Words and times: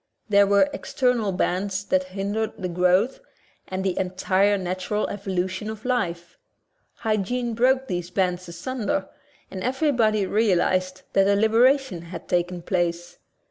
There 0.29 0.47
were 0.47 0.67
external 0.73 1.31
bands 1.31 1.83
that 1.85 2.05
hindered 2.05 2.53
the 2.57 2.67
growth 2.67 3.19
and 3.67 3.83
the 3.83 3.95
entire 3.99 4.57
natural 4.57 5.07
evolution 5.09 5.69
of 5.69 5.85
life. 5.85 6.39
Hygiene 6.95 7.53
broke 7.53 7.85
these 7.87 8.09
bands 8.09 8.47
asunder 8.47 9.07
and 9.51 9.61
everybody 9.63 10.25
realized 10.25 11.03
that 11.13 11.27
a 11.27 11.35
libera 11.35 11.77
tion 11.77 12.01
had 12.01 12.27
taken 12.27 12.63
place. 12.63 13.19